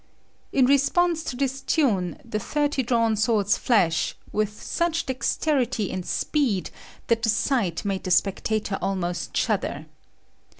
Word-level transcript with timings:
In 0.51 0.65
response 0.65 1.23
to 1.25 1.35
this 1.35 1.61
tune, 1.61 2.17
the 2.25 2.39
thirty 2.39 2.81
drawn 2.81 3.15
swords 3.15 3.55
flash, 3.55 4.15
with 4.31 4.59
such 4.59 5.05
dexterity 5.05 5.91
and 5.91 6.03
speed 6.03 6.71
that 7.05 7.21
the 7.21 7.29
sight 7.29 7.85
made 7.85 8.03
the 8.05 8.09
spectator 8.09 8.79
almost 8.81 9.37
shudder. 9.37 9.85